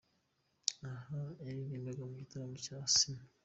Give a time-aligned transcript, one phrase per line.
[0.93, 3.25] Aha yaririmbaga mu gitaramo cya Asinah.